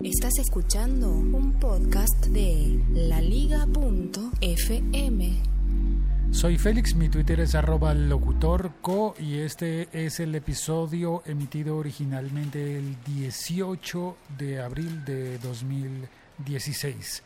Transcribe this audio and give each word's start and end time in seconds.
Estás 0.00 0.38
escuchando 0.38 1.10
un 1.10 1.52
podcast 1.60 2.26
de 2.26 2.78
laliga.fm. 2.92 3.70
Soy 6.30 6.58
Félix, 6.58 6.94
mi 6.94 7.08
Twitter 7.08 7.40
es 7.40 7.54
arroba 7.54 7.94
locutorco 7.94 9.14
y 9.18 9.38
este 9.38 9.88
es 9.92 10.20
el 10.20 10.34
episodio 10.34 11.22
emitido 11.26 11.76
originalmente 11.76 12.76
el 12.78 12.96
18 13.04 14.16
de 14.38 14.60
abril 14.60 15.04
de 15.04 15.38
2016. 15.38 17.22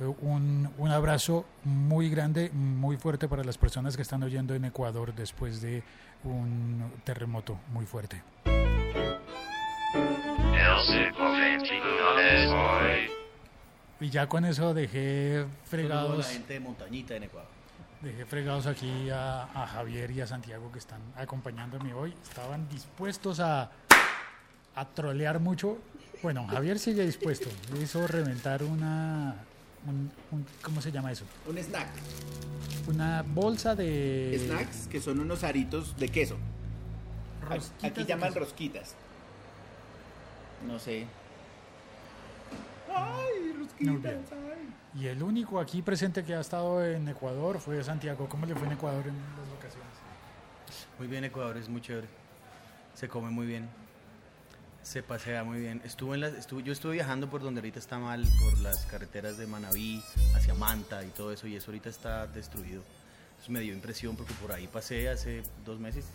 Eh, 0.00 0.04
Un, 0.20 0.70
un 0.78 0.90
abrazo 0.90 1.46
muy 1.64 2.10
grande, 2.10 2.50
muy 2.50 2.96
fuerte 2.96 3.28
para 3.28 3.42
las 3.44 3.58
personas 3.58 3.96
que 3.96 4.02
están 4.02 4.22
oyendo 4.22 4.54
en 4.54 4.64
Ecuador 4.64 5.14
después 5.14 5.60
de 5.60 5.82
un 6.24 6.92
terremoto 7.04 7.58
muy 7.72 7.86
fuerte. 7.86 8.22
Y 14.00 14.10
ya 14.10 14.28
con 14.28 14.44
eso 14.44 14.74
dejé 14.74 15.40
la 15.40 15.46
fregados, 15.68 16.26
gente 16.28 16.52
de 16.54 16.60
Montañita 16.60 17.14
en 17.16 17.22
Ecuador. 17.24 17.48
dejé 18.02 18.26
fregados 18.26 18.66
aquí 18.66 19.08
a, 19.10 19.44
a 19.44 19.66
Javier 19.66 20.10
y 20.10 20.20
a 20.20 20.26
Santiago 20.26 20.70
que 20.70 20.78
están 20.78 21.00
acompañándome 21.16 21.94
hoy. 21.94 22.14
Estaban 22.22 22.68
dispuestos 22.68 23.40
a, 23.40 23.70
a 24.74 24.84
trolear 24.94 25.40
mucho. 25.40 25.78
Bueno, 26.22 26.46
Javier 26.46 26.78
sigue 26.78 27.04
dispuesto. 27.06 27.48
Hizo 27.80 28.06
reventar 28.06 28.62
una, 28.62 29.34
un- 29.86 30.12
un- 30.30 30.46
¿cómo 30.62 30.82
se 30.82 30.92
llama 30.92 31.10
eso? 31.12 31.24
Un 31.46 31.56
snack. 31.58 31.88
Una 32.88 33.24
bolsa 33.26 33.74
de 33.74 34.38
Snacks 34.46 34.86
que 34.88 35.00
son 35.00 35.20
unos 35.20 35.42
aritos 35.42 35.96
de 35.96 36.08
queso. 36.10 36.36
rosquitas 37.48 37.90
Aquí 37.90 38.04
llaman 38.04 38.28
queso. 38.28 38.40
rosquitas. 38.40 38.94
No 40.64 40.78
sé. 40.78 41.06
Ay, 42.94 43.54
bien. 43.78 44.02
ay. 44.04 44.74
Y 45.00 45.08
el 45.08 45.22
único 45.22 45.60
aquí 45.60 45.82
presente 45.82 46.24
que 46.24 46.34
ha 46.34 46.40
estado 46.40 46.84
en 46.84 47.06
Ecuador 47.08 47.58
fue 47.60 47.82
Santiago. 47.84 48.28
¿Cómo 48.28 48.46
le 48.46 48.54
fue 48.54 48.66
en 48.66 48.72
Ecuador 48.72 49.06
en 49.06 49.14
las 49.14 49.50
vacaciones? 49.50 49.90
Muy 50.98 51.06
bien, 51.08 51.24
Ecuador 51.24 51.56
es 51.58 51.68
muy 51.68 51.82
chévere. 51.82 52.08
Se 52.94 53.08
come 53.08 53.30
muy 53.30 53.46
bien. 53.46 53.68
Se 54.82 55.02
pasea 55.02 55.44
muy 55.44 55.60
bien. 55.60 55.82
Estuve 55.84 56.14
en 56.14 56.20
las, 56.22 56.32
estuve, 56.32 56.62
yo 56.62 56.72
estuve 56.72 56.94
viajando 56.94 57.28
por 57.28 57.42
donde 57.42 57.60
ahorita 57.60 57.78
está 57.78 57.98
mal, 57.98 58.24
por 58.40 58.58
las 58.60 58.86
carreteras 58.86 59.36
de 59.36 59.46
Manabí 59.46 60.02
hacia 60.34 60.54
Manta 60.54 61.04
y 61.04 61.08
todo 61.08 61.32
eso, 61.32 61.46
y 61.46 61.56
eso 61.56 61.70
ahorita 61.70 61.90
está 61.90 62.26
destruido. 62.28 62.82
Eso 63.42 63.52
me 63.52 63.60
dio 63.60 63.74
impresión 63.74 64.16
porque 64.16 64.32
por 64.34 64.52
ahí 64.52 64.66
pasé 64.66 65.10
hace 65.10 65.42
dos 65.64 65.78
meses 65.78 66.06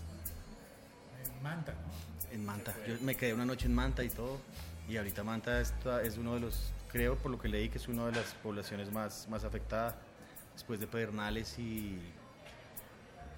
En 1.23 1.44
Manta. 1.44 1.73
¿no? 1.73 2.10
En 2.31 2.45
Manta. 2.45 2.73
Yo 2.87 2.95
me 3.01 3.15
quedé 3.15 3.33
una 3.33 3.45
noche 3.45 3.65
en 3.67 3.73
Manta 3.75 4.03
y 4.03 4.09
todo, 4.09 4.39
y 4.87 4.97
ahorita 4.97 5.23
Manta 5.23 5.59
está- 5.61 6.01
es 6.03 6.17
uno 6.17 6.33
de 6.35 6.39
los, 6.41 6.71
creo 6.91 7.15
por 7.17 7.31
lo 7.31 7.39
que 7.39 7.47
leí, 7.47 7.69
que 7.69 7.77
es 7.77 7.88
una 7.88 8.05
de 8.07 8.13
las 8.13 8.33
poblaciones 8.43 8.91
más, 8.91 9.27
más 9.29 9.43
afectadas, 9.43 9.95
después 10.53 10.79
de 10.79 10.88
Pedernales 10.88 11.57
y... 11.59 11.99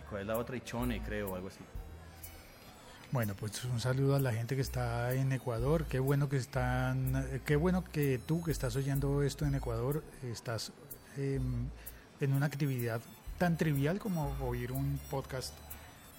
¿Cuál 0.09 0.21
es 0.21 0.27
la 0.27 0.37
otra? 0.37 0.55
Y 0.55 0.61
Chone, 0.61 1.01
creo, 1.03 1.35
algo 1.35 1.47
así. 1.47 1.59
Bueno, 3.11 3.35
pues 3.39 3.63
un 3.65 3.79
saludo 3.79 4.15
a 4.15 4.19
la 4.19 4.33
gente 4.33 4.55
que 4.55 4.61
está 4.61 5.13
en 5.13 5.31
Ecuador. 5.31 5.85
Qué 5.85 5.99
bueno 5.99 6.29
que 6.29 6.37
están, 6.37 7.41
qué 7.45 7.55
bueno 7.55 7.83
que 7.83 8.19
tú 8.23 8.43
que 8.43 8.51
estás 8.51 8.75
oyendo 8.75 9.21
esto 9.23 9.45
en 9.45 9.55
Ecuador 9.55 10.03
estás 10.23 10.71
em, 11.17 11.67
en 12.19 12.33
una 12.33 12.47
actividad 12.47 13.01
tan 13.37 13.55
trivial 13.57 13.99
como 13.99 14.35
oír 14.41 14.71
un 14.71 14.99
podcast 15.11 15.53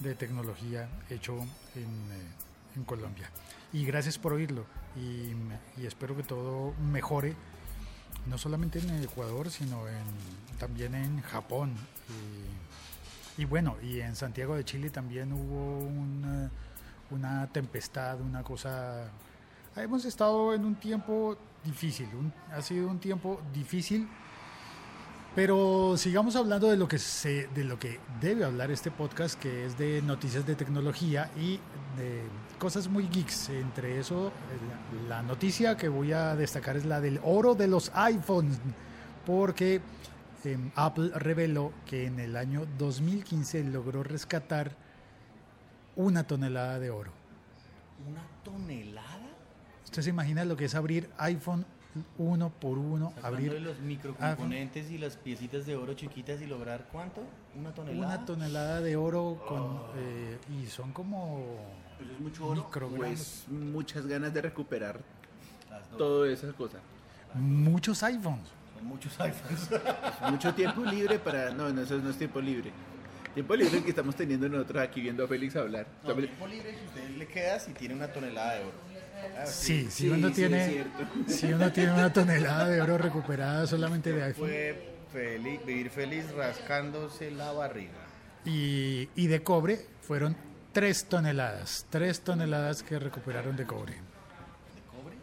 de 0.00 0.14
tecnología 0.14 0.88
hecho 1.10 1.34
en, 1.74 1.82
eh, 2.12 2.28
en 2.76 2.84
Colombia. 2.84 3.30
Y 3.72 3.84
gracias 3.84 4.18
por 4.18 4.32
oírlo. 4.32 4.64
Y, 4.96 5.32
espero 5.84 6.16
que 6.16 6.22
todo 6.22 6.72
mejore, 6.74 7.34
no 8.26 8.38
solamente 8.38 8.78
en 8.78 9.02
Ecuador, 9.02 9.50
sino 9.50 9.88
en, 9.88 10.58
también 10.58 10.94
en 10.94 11.20
Japón. 11.22 11.74
Y, 13.36 13.44
bueno, 13.46 13.76
y 13.82 14.00
en 14.00 14.14
Santiago 14.14 14.54
de 14.54 14.64
Chile 14.64 14.90
también 14.90 15.32
hubo 15.32 15.78
un, 15.78 16.22
eh, 16.24 17.14
una 17.14 17.46
tempestad, 17.48 18.20
una 18.20 18.42
cosa... 18.44 19.08
Hemos 19.76 20.04
estado 20.04 20.54
en 20.54 20.64
un 20.64 20.76
tiempo 20.76 21.36
difícil, 21.64 22.06
un- 22.14 22.32
ha 22.52 22.62
sido 22.62 22.86
un 22.88 23.00
tiempo 23.00 23.40
difícil, 23.52 24.08
pero 25.34 25.96
sigamos 25.96 26.36
hablando 26.36 26.68
de 26.70 26.76
lo 26.76 26.86
que 26.86 26.98
se, 26.98 27.48
de 27.48 27.64
lo 27.64 27.78
que 27.78 27.98
debe 28.20 28.44
hablar 28.44 28.70
este 28.70 28.90
podcast, 28.90 29.38
que 29.38 29.66
es 29.66 29.76
de 29.76 30.00
noticias 30.02 30.46
de 30.46 30.54
tecnología 30.54 31.30
y 31.36 31.58
de 31.96 32.22
cosas 32.58 32.88
muy 32.88 33.08
geeks. 33.08 33.48
Entre 33.48 33.98
eso, 33.98 34.30
la, 35.08 35.16
la 35.16 35.22
noticia 35.22 35.76
que 35.76 35.88
voy 35.88 36.12
a 36.12 36.36
destacar 36.36 36.76
es 36.76 36.84
la 36.84 37.00
del 37.00 37.20
oro 37.24 37.56
de 37.56 37.66
los 37.66 37.90
iPhones, 37.94 38.58
porque 39.26 39.80
em, 40.44 40.70
Apple 40.76 41.10
reveló 41.14 41.72
que 41.84 42.06
en 42.06 42.20
el 42.20 42.36
año 42.36 42.66
2015 42.78 43.64
logró 43.64 44.04
rescatar 44.04 44.76
una 45.96 46.24
tonelada 46.24 46.78
de 46.78 46.90
oro. 46.90 47.10
¿Una 48.08 48.22
tonelada? 48.44 49.30
¿Usted 49.84 50.02
se 50.02 50.10
imagina 50.10 50.44
lo 50.44 50.56
que 50.56 50.66
es 50.66 50.74
abrir 50.76 51.10
iPhone 51.18 51.66
uno 52.18 52.50
por 52.50 52.78
uno? 52.78 53.12
Abrir 53.22 53.50
Abrir 53.50 53.62
los 53.62 53.78
microcomponentes 53.80 54.90
y 54.90 54.98
las 54.98 55.16
piecitas 55.16 55.66
de 55.66 55.76
oro 55.76 55.94
chiquitas 55.94 56.40
y 56.40 56.46
lograr 56.46 56.88
cuánto? 56.90 57.22
¿Una 57.56 57.72
tonelada? 57.72 58.06
una 58.16 58.26
tonelada 58.26 58.80
de 58.80 58.96
oro 58.96 59.42
con, 59.46 59.80
eh, 59.96 60.38
y 60.60 60.66
son 60.66 60.92
como 60.92 61.44
Pues 61.98 62.10
es 62.10 62.20
mucho 62.20 62.46
oro. 62.46 62.68
Pues 62.96 63.44
muchas 63.48 64.06
ganas 64.06 64.32
de 64.34 64.42
recuperar 64.42 65.00
Las 65.70 65.88
dos. 65.90 65.98
toda 65.98 66.30
esa 66.32 66.52
cosa. 66.52 66.78
muchos 67.34 68.02
iPhones. 68.02 68.48
Son 68.76 68.86
muchos 68.86 69.20
iPhones. 69.20 69.70
Mucho 70.30 70.52
tiempo 70.54 70.84
libre 70.84 71.18
para. 71.18 71.50
No, 71.52 71.70
no, 71.72 71.82
eso 71.82 71.96
no 71.98 72.10
es 72.10 72.16
tiempo 72.18 72.40
libre. 72.40 72.72
Tiempo 73.34 73.54
libre 73.56 73.82
que 73.82 73.90
estamos 73.90 74.14
teniendo 74.16 74.48
nosotros 74.48 74.82
aquí 74.82 75.00
viendo 75.00 75.24
a 75.24 75.28
Félix 75.28 75.54
hablar. 75.56 75.86
No, 76.02 76.12
tiempo 76.14 76.46
libre 76.46 76.74
que 76.74 76.84
usted 76.84 77.10
le 77.16 77.26
queda 77.26 77.58
si 77.60 77.72
tiene 77.72 77.94
una 77.94 78.08
tonelada 78.08 78.54
de 78.54 78.60
oro. 78.64 78.72
Ah, 79.36 79.46
Sí, 79.46 79.84
si 79.90 79.90
Sí, 79.90 80.08
uno 80.08 80.28
sí, 80.28 80.44
es 80.44 80.48
tiene 80.48 80.84
si 81.28 81.52
uno 81.52 81.72
tiene 81.72 81.92
una 81.92 82.12
tonelada 82.12 82.68
de 82.68 82.80
oro 82.80 82.98
recuperada 82.98 83.66
solamente 83.66 84.12
de 84.12 84.22
iPhone 84.22 84.48
Puede 84.48 84.94
feliz- 85.12 85.64
vivir 85.64 85.90
feliz 85.90 86.30
rascándose 86.32 87.30
la 87.30 87.52
barriga. 87.52 87.92
y, 88.44 89.08
y 89.14 89.26
de 89.26 89.42
cobre 89.42 89.86
fueron 90.02 90.36
tres 90.72 91.04
toneladas, 91.06 91.86
tres 91.90 92.20
toneladas 92.22 92.82
que 92.82 92.98
recuperaron 92.98 93.56
de 93.56 93.64
cobre. 93.64 93.92
¿De 93.94 94.80
cobre? 94.90 95.16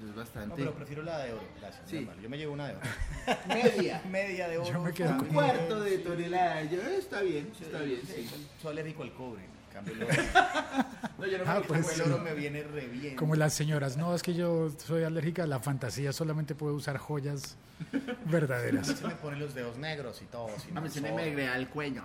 Es 0.00 0.04
No, 0.08 0.14
bastante. 0.14 0.54
pero 0.56 0.74
prefiero 0.74 1.02
la 1.02 1.18
de 1.18 1.32
oro. 1.32 1.44
Gracias. 1.60 1.82
Sí. 1.88 2.08
Yo 2.22 2.28
me 2.28 2.36
llevo 2.36 2.52
una 2.54 2.66
de 2.68 2.74
oro. 2.74 2.86
Media. 3.48 4.02
Media 4.10 4.48
de 4.48 4.58
oro. 4.58 4.72
Yo 4.72 4.80
me 4.82 4.92
quedo 4.92 5.10
Un 5.12 5.24
cuarto 5.26 5.80
de 5.80 5.98
tonelada. 5.98 6.62
Yo, 6.64 6.80
está 6.82 7.22
bien, 7.22 7.50
está 7.60 7.78
bien. 7.80 8.00
Sí. 8.04 8.28
Alérgico 8.66 9.02
al 9.04 9.12
cobre. 9.14 9.42
Cambio, 9.76 9.92
el 9.94 10.02
oro, 10.04 10.12
No, 11.18 11.26
yo 11.26 11.38
no 11.38 11.44
me 11.44 11.50
Ah, 11.50 11.62
pues 11.66 11.88
el 11.90 11.94
sí. 11.96 12.00
oro 12.10 12.18
me 12.18 12.32
viene 12.34 12.62
re 12.62 12.86
bien. 12.86 13.14
Como 13.16 13.34
las 13.36 13.52
señoras, 13.52 13.96
no, 13.98 14.14
es 14.14 14.22
que 14.22 14.32
yo 14.34 14.70
soy 14.70 15.02
alérgica 15.04 15.42
a 15.42 15.46
la 15.46 15.60
fantasía, 15.60 16.12
solamente 16.14 16.54
puedo 16.54 16.74
usar 16.74 16.96
joyas 16.96 17.56
verdaderas. 18.24 18.86
Se 18.86 19.06
me 19.06 19.14
ponen 19.16 19.38
los 19.40 19.54
dedos 19.54 19.76
negros 19.76 20.22
y 20.22 20.24
todo. 20.26 20.48
si 20.58 20.70
A 20.70 20.74
no 20.74 20.80
mí 20.80 20.88
se 20.88 21.00
me 21.02 21.12
negrea 21.12 21.56
el 21.56 21.68
cuello. 21.68 22.02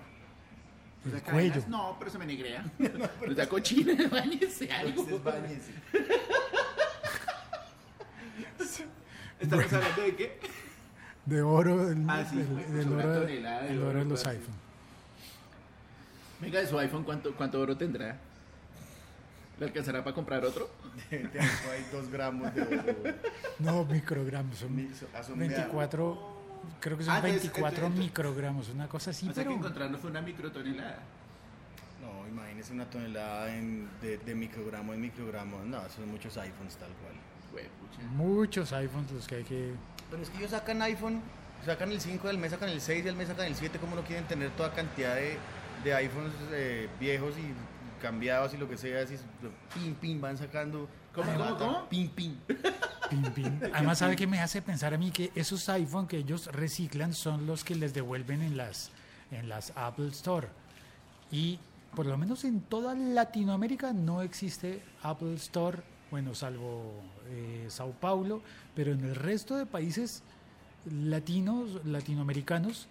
El 1.05 1.13
Las 1.13 1.21
cuello. 1.23 1.49
cadenas, 1.53 1.69
No, 1.69 1.95
pero 1.97 2.11
se 2.11 2.17
me 2.17 2.25
negrea. 2.25 2.65
No 2.79 3.05
está 3.31 3.47
cochina, 3.47 3.93
bañese 4.09 4.69
algo. 4.71 5.03
Entonces, 5.03 5.23
báñese. 5.23 5.71
¿Estamos 9.39 9.73
hablando 9.73 10.01
de 10.03 10.15
qué? 10.15 10.39
De 11.25 11.41
oro, 11.41 11.85
del, 11.85 12.05
Ah, 12.09 12.25
sí, 12.29 12.43
pues, 12.53 12.73
del 12.73 12.87
una 12.89 13.03
oro, 13.05 13.21
tonelada 13.21 13.67
el 13.67 13.77
oro 13.79 13.89
oro, 13.89 13.99
de 13.99 14.05
los 14.05 14.23
pues, 14.23 14.35
iPhone. 14.35 14.55
Venga, 16.41 16.59
de 16.59 16.67
su 16.67 16.77
iPhone, 16.79 17.03
¿cuánto, 17.03 17.33
cuánto 17.35 17.59
oro 17.61 17.77
tendrá? 17.77 18.17
¿Le 19.59 19.65
alcanzará 19.67 20.03
para 20.03 20.15
comprar 20.15 20.43
otro? 20.43 20.69
Tengo 21.09 21.27
ahí 21.71 21.85
dos 21.91 22.09
gramos 22.09 22.53
de 22.55 22.61
oro. 22.63 22.83
No, 23.59 23.85
microgramos, 23.85 24.57
son 24.57 24.75
Mi- 24.75 24.91
so- 24.93 25.07
ah, 25.13 25.23
son 25.23 25.37
de 25.37 25.47
24, 25.47 26.37
creo 26.79 26.97
que 26.97 27.03
son 27.03 27.13
Ah, 27.13 27.17
entonces, 27.17 27.41
24 27.43 27.77
entonces- 27.85 27.99
microgramos, 28.05 28.69
una 28.69 28.87
cosa 28.87 29.11
así, 29.11 29.29
o 29.29 29.33
sea 29.33 29.45
que 29.45 29.53
encontrarnos 29.53 29.99
fue 30.01 30.09
una 30.09 30.21
microtonelada. 30.21 30.97
No, 32.01 32.27
imagínese 32.27 32.73
una 32.73 32.85
tonelada 32.89 33.55
en- 33.55 33.87
de, 34.01 34.17
de 34.17 34.33
microgramo 34.35 34.93
en 34.95 35.01
microgramo. 35.01 35.59
No, 35.63 35.87
son 35.89 36.09
muchos 36.09 36.35
iPhones 36.37 36.75
tal 36.77 36.89
cual. 36.89 37.13
Güey, 37.51 37.65
muchos 38.15 38.73
iPhones 38.73 39.11
los 39.11 39.27
que 39.27 39.35
hay 39.35 39.43
que... 39.43 39.73
Pero 40.09 40.23
es 40.23 40.29
que 40.31 40.37
ellos 40.39 40.51
sacan 40.51 40.81
iPhone, 40.81 41.21
sacan 41.65 41.91
el 41.91 42.01
5 42.01 42.27
del 42.29 42.37
mes, 42.39 42.49
sacan 42.51 42.69
el 42.69 42.81
6 42.81 43.03
del 43.03 43.15
mes, 43.15 43.27
sacan 43.27 43.45
el 43.45 43.55
7. 43.55 43.77
¿Cómo 43.79 43.95
no 43.95 44.01
quieren 44.03 44.25
tener 44.25 44.49
toda 44.51 44.73
cantidad 44.73 45.15
de, 45.15 45.37
de 45.83 45.93
iPhones 45.93 46.33
eh, 46.51 46.89
viejos 46.99 47.35
y 47.37 47.53
cambiados 48.01 48.53
y 48.53 48.57
lo 48.57 48.69
que 48.69 48.77
sea? 48.77 49.03
Así, 49.03 49.15
pim, 49.73 49.95
pim, 49.95 50.21
van 50.21 50.37
sacando. 50.37 50.87
¿Cómo, 51.13 51.33
cómo, 51.33 51.57
cómo? 51.57 51.89
Pim, 51.89 52.09
pim. 52.09 52.35
Pin, 53.09 53.23
pin. 53.33 53.59
Además, 53.73 53.97
¿sabe 53.97 54.15
qué 54.15 54.27
me 54.27 54.39
hace 54.39 54.61
pensar 54.61 54.93
a 54.93 54.97
mí? 54.97 55.11
Que 55.11 55.31
esos 55.35 55.67
iPhone 55.69 56.07
que 56.07 56.17
ellos 56.17 56.47
reciclan 56.47 57.13
son 57.13 57.45
los 57.45 57.63
que 57.63 57.75
les 57.75 57.93
devuelven 57.93 58.41
en 58.41 58.55
las, 58.55 58.91
en 59.31 59.49
las 59.49 59.73
Apple 59.75 60.07
Store. 60.09 60.47
Y 61.31 61.59
por 61.95 62.05
lo 62.05 62.17
menos 62.17 62.45
en 62.45 62.61
toda 62.61 62.95
Latinoamérica 62.95 63.91
no 63.91 64.21
existe 64.21 64.81
Apple 65.03 65.33
Store 65.35 65.83
bueno, 66.11 66.35
salvo 66.35 66.91
eh, 67.29 67.65
Sao 67.69 67.93
Paulo, 67.93 68.43
pero 68.75 68.91
en 68.91 69.03
el 69.05 69.15
resto 69.15 69.55
de 69.55 69.65
países 69.65 70.23
latinos, 70.85 71.83
latinoamericanos, 71.85 72.87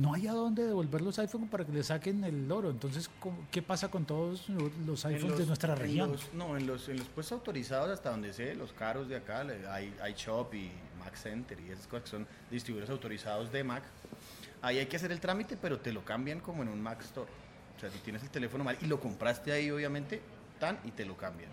no 0.00 0.14
hay 0.14 0.26
a 0.26 0.32
dónde 0.32 0.64
devolver 0.66 1.02
los 1.02 1.18
iPhones 1.18 1.50
para 1.50 1.64
que 1.64 1.72
le 1.72 1.82
saquen 1.82 2.24
el 2.24 2.50
oro. 2.50 2.70
Entonces, 2.70 3.10
¿cómo- 3.20 3.36
¿qué 3.50 3.60
pasa 3.60 3.88
con 3.88 4.06
todos 4.06 4.48
los 4.86 5.04
iPhones 5.04 5.38
de 5.38 5.46
nuestra 5.46 5.74
en 5.74 5.78
región? 5.78 6.12
los- 6.12 6.32
no, 6.32 6.56
en 6.56 6.66
los, 6.66 6.88
en 6.88 6.96
los 6.98 7.08
puestos 7.08 7.32
autorizados, 7.38 7.90
hasta 7.90 8.10
donde 8.10 8.32
sé, 8.32 8.54
los 8.54 8.72
caros 8.72 9.08
de 9.08 9.16
acá, 9.16 9.40
hay, 9.70 9.94
hay 10.02 10.14
Shop 10.14 10.54
y 10.54 10.70
Mac 10.98 11.14
Center 11.16 11.58
y 11.60 11.70
esas 11.70 11.86
cosas 11.86 12.04
que 12.04 12.10
son 12.10 12.26
distribuidores 12.50 12.90
autorizados 12.90 13.52
de 13.52 13.62
Mac. 13.62 13.82
Ahí 14.62 14.78
hay 14.78 14.86
que 14.86 14.96
hacer 14.96 15.12
el 15.12 15.20
trámite, 15.20 15.56
pero 15.60 15.78
te 15.78 15.92
lo 15.92 16.02
cambian 16.04 16.40
como 16.40 16.62
en 16.62 16.68
un 16.68 16.80
Mac 16.80 17.00
Store. 17.02 17.30
O 17.76 17.80
sea, 17.80 17.90
si 17.90 17.98
tienes 17.98 18.22
el 18.22 18.30
teléfono 18.30 18.64
mal 18.64 18.76
y 18.80 18.86
lo 18.86 19.00
compraste 19.00 19.52
ahí, 19.52 19.70
obviamente, 19.70 20.20
tan 20.58 20.78
y 20.84 20.90
te 20.92 21.04
lo 21.04 21.16
cambian 21.16 21.50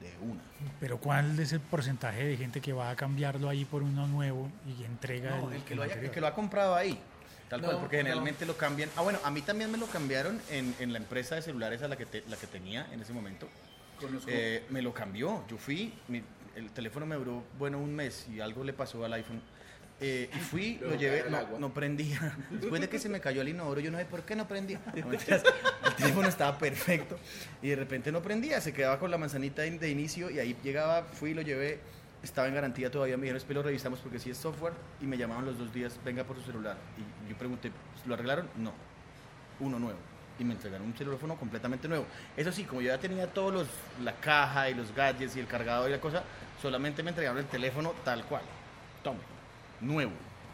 de 0.00 0.10
una. 0.28 0.40
Pero 0.80 0.98
¿cuál 0.98 1.38
es 1.38 1.52
el 1.52 1.60
porcentaje 1.60 2.24
de 2.24 2.36
gente 2.36 2.60
que 2.60 2.72
va 2.72 2.90
a 2.90 2.96
cambiarlo 2.96 3.48
ahí 3.48 3.64
por 3.64 3.82
uno 3.84 4.06
nuevo 4.08 4.50
y 4.66 4.82
entrega 4.84 5.36
No, 5.36 5.48
el, 5.50 5.56
el, 5.56 5.62
que 5.64 5.74
lo 5.76 5.82
haya- 5.84 5.94
el 6.00 6.10
que 6.10 6.20
lo 6.20 6.26
ha 6.26 6.34
comprado 6.34 6.74
ahí. 6.74 6.98
Tal 7.52 7.60
No, 7.60 7.66
cual, 7.66 7.80
porque 7.80 7.98
no. 7.98 8.04
generalmente 8.04 8.46
lo 8.46 8.56
cambian. 8.56 8.88
Ah, 8.96 9.02
bueno, 9.02 9.18
a 9.22 9.30
mí 9.30 9.42
también 9.42 9.70
me 9.70 9.76
lo 9.76 9.84
cambiaron 9.86 10.40
en, 10.48 10.74
en 10.80 10.90
la 10.90 10.96
empresa 10.98 11.34
de 11.34 11.42
celulares 11.42 11.82
a 11.82 11.88
la 11.88 11.96
que, 11.98 12.06
te- 12.06 12.24
la 12.26 12.38
que 12.38 12.46
tenía 12.46 12.88
en 12.92 13.02
ese 13.02 13.12
momento. 13.12 13.46
Eh, 14.26 14.64
me 14.70 14.80
lo 14.80 14.94
cambió. 14.94 15.44
Yo 15.50 15.58
fui, 15.58 15.92
mi- 16.08 16.22
el 16.56 16.70
teléfono 16.70 17.04
me 17.04 17.14
duró, 17.16 17.44
bueno, 17.58 17.78
un 17.78 17.94
mes 17.94 18.26
y 18.34 18.40
algo 18.40 18.64
le 18.64 18.72
pasó 18.72 19.04
al 19.04 19.12
iPhone. 19.12 19.42
Eh, 20.00 20.30
y 20.34 20.38
fui, 20.38 20.78
Lo 20.80 20.88
lo 20.92 20.96
llevé, 20.96 21.24
no, 21.28 21.58
no 21.58 21.74
prendía. 21.74 22.38
Después 22.50 22.80
de 22.80 22.88
que 22.88 22.98
se 22.98 23.10
me 23.10 23.20
cayó 23.20 23.42
el 23.42 23.50
inodoro, 23.50 23.80
yo 23.82 23.90
no 23.90 23.98
sé 23.98 24.06
por 24.06 24.22
qué 24.22 24.34
no 24.34 24.48
prendía. 24.48 24.80
No, 24.86 25.12
el 25.12 25.94
teléfono 25.98 26.28
estaba 26.28 26.56
perfecto 26.56 27.18
y 27.60 27.68
de 27.68 27.76
repente 27.76 28.10
no 28.12 28.22
prendía, 28.22 28.62
se 28.62 28.72
quedaba 28.72 28.98
con 28.98 29.10
la 29.10 29.18
manzanita 29.18 29.60
de 29.60 29.90
inicio 29.90 30.30
y 30.30 30.38
ahí 30.38 30.56
llegaba, 30.64 31.02
fui, 31.04 31.34
lo 31.34 31.42
llevé, 31.42 31.80
estaba 32.22 32.48
en 32.48 32.54
garantía 32.54 32.90
todavía, 32.90 33.16
me 33.16 33.22
dijeron, 33.22 33.36
después 33.38 33.54
lo 33.56 33.62
revisamos 33.62 33.98
porque 34.00 34.18
si 34.18 34.30
es 34.30 34.36
software 34.38 34.72
y 35.00 35.04
me 35.06 35.16
llamaban 35.18 35.44
los 35.44 35.58
dos 35.58 35.72
días, 35.72 35.98
venga 36.04 36.24
por 36.24 36.36
su 36.36 36.42
celular. 36.42 36.76
Y 37.26 37.30
yo 37.30 37.36
pregunté, 37.36 37.70
¿lo 38.06 38.14
arreglaron? 38.14 38.48
No, 38.56 38.72
uno 39.60 39.78
nuevo. 39.78 39.98
Y 40.38 40.44
me 40.44 40.54
entregaron 40.54 40.86
un 40.86 40.92
teléfono 40.94 41.36
completamente 41.36 41.86
nuevo. 41.88 42.06
Eso 42.36 42.50
sí, 42.52 42.64
como 42.64 42.80
yo 42.80 42.88
ya 42.88 42.98
tenía 42.98 43.26
todos 43.26 43.52
los, 43.52 43.66
la 44.02 44.14
caja 44.16 44.70
y 44.70 44.74
los 44.74 44.94
gadgets 44.94 45.36
y 45.36 45.40
el 45.40 45.46
cargador 45.46 45.88
y 45.88 45.92
la 45.92 46.00
cosa, 46.00 46.22
solamente 46.60 47.02
me 47.02 47.10
entregaron 47.10 47.38
el 47.38 47.46
teléfono 47.46 47.92
tal 48.04 48.24
cual. 48.24 48.42
Tome, 49.04 49.18
nuevo. 49.80 50.12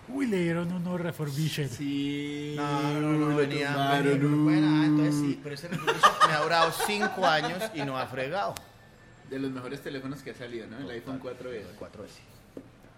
Uy, 0.09 0.27
le 0.27 0.39
dieron 0.39 0.73
uno 0.73 0.97
refurbished. 0.97 1.69
Sí. 1.69 2.55
No, 2.57 2.83
no, 2.95 3.01
no, 3.01 3.29
no, 3.31 3.37
venía. 3.37 4.01
venía- 4.03 4.27
bueno, 4.43 4.67
ah, 4.81 4.87
entonces 4.87 5.15
sí, 5.21 5.41
pero 5.43 5.55
ese 5.55 5.69
refurbished 5.69 6.03
me 6.27 6.33
ha 6.35 6.41
durado 6.41 6.73
cinco 6.87 7.27
años 7.27 7.63
y 7.75 7.83
no 7.83 7.97
ha 7.99 8.07
fregado. 8.07 8.55
De 9.31 9.39
los 9.39 9.51
mejores 9.51 9.83
teléfonos 9.83 10.23
que 10.23 10.31
ha 10.31 10.35
salido, 10.35 10.67
¿no? 10.67 10.79
El 10.79 10.91
iPhone 10.91 11.21
4S. 11.21 11.65
4S. 11.79 12.09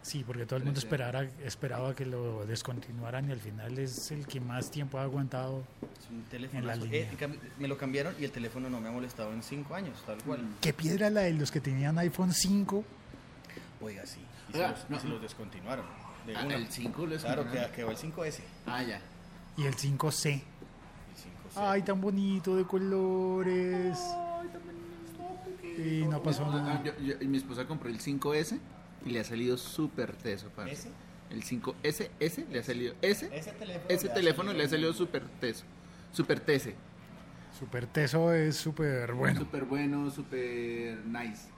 Sí, 0.03 0.25
porque 0.27 0.47
todo 0.47 0.57
el 0.57 0.65
mundo 0.65 0.79
esperara, 0.79 1.29
esperaba 1.45 1.95
que 1.95 2.07
lo 2.07 2.47
descontinuaran 2.47 3.29
y 3.29 3.33
al 3.33 3.41
final 3.41 3.79
es 3.79 4.11
el 4.11 4.27
que 4.27 4.41
más 4.41 4.71
tiempo 4.71 4.99
ha 4.99 5.03
aguantado. 5.03 5.63
Es 5.83 6.09
un 6.11 6.23
teléfono. 6.25 6.59
En 6.61 6.67
la 6.67 6.75
eh, 6.75 6.79
línea. 6.79 7.11
cambio, 7.19 7.41
me 7.59 7.69
lo 7.69 7.77
cambiaron 7.77 8.15
y 8.19 8.25
el 8.25 8.31
teléfono 8.31 8.71
no 8.71 8.81
me 8.81 8.89
ha 8.89 8.93
molestado 8.93 9.33
en 9.33 9.43
cinco 9.43 9.75
años, 9.75 9.99
tal 10.07 10.17
cual. 10.23 10.41
Mm. 10.43 10.55
¿Qué 10.63 10.73
piedra 10.73 11.11
la 11.11 11.23
de 11.23 11.35
los 11.35 11.51
que 11.51 11.61
tenían 11.61 11.99
iPhone 11.99 12.33
5? 12.33 12.83
Oiga, 13.83 14.07
sí. 14.07 14.21
Y 14.49 14.53
se, 14.53 14.59
los, 14.59 14.81
y 14.89 14.93
no, 14.93 15.01
se 15.01 15.07
no. 15.07 15.13
los 15.15 15.23
descontinuaron. 15.23 15.85
De 16.27 16.37
Ah, 16.37 16.47
el 16.49 16.67
5 16.67 17.07
lo 17.07 17.17
Claro, 17.19 17.51
que 17.51 17.71
quedó 17.75 17.91
el 17.91 17.97
5S. 17.97 18.41
Ah, 18.67 18.83
ya. 18.83 19.01
Y 19.59 19.67
el 19.67 19.75
5C. 19.75 20.33
El 20.33 20.41
5C. 20.41 20.43
Ay, 21.57 21.83
tan 21.83 22.01
bonito 22.01 22.57
de 22.57 22.65
colores. 22.65 23.99
Y 25.79 26.05
no 26.07 26.23
pasó 26.23 26.45
Ah, 26.47 26.55
nada. 26.63 26.83
yo- 26.85 26.99
yo- 26.99 27.15
y 27.21 27.27
mi 27.27 27.39
esposa 27.39 27.67
compró 27.67 27.89
el 27.89 28.01
5S 28.01 28.59
y 29.05 29.11
le 29.11 29.21
ha 29.21 29.25
salido 29.25 29.57
súper 29.57 30.13
teso, 30.15 30.49
parce. 30.55 30.73
¿Ese? 30.73 30.91
El 31.31 31.43
5S, 31.45 32.11
S 32.19 32.47
le 32.51 32.59
ha 32.59 32.63
salido 32.63 32.95
S. 33.03 33.29
Ese 33.33 33.53
teléfono, 33.53 33.85
Ese 33.89 34.07
le 34.07 34.11
ha 34.11 34.15
teléfono 34.15 34.53
le 34.53 34.65
ha 34.65 34.69
salido 34.69 34.93
súper 34.93 35.23
teso. 35.41 35.65
Súper 36.13 36.41
tese. 36.41 36.75
Super 37.59 37.87
teso 37.87 38.33
es 38.33 38.57
súper 38.57 39.13
bueno. 39.13 39.39
Súper 39.41 39.65
bueno, 39.65 40.11
súper 40.11 40.99
nice. 41.07 41.49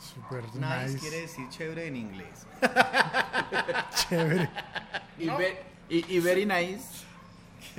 Súper 0.00 0.44
Nice, 0.54 0.86
nice. 0.92 0.98
quiere 0.98 1.20
decir 1.22 1.48
chévere 1.50 1.86
en 1.88 1.96
inglés. 1.96 2.46
Chévere. 4.08 4.48
Y, 5.18 5.28
ve- 5.28 5.58
y, 5.88 6.16
y 6.16 6.20
very 6.20 6.46
nice. 6.46 7.04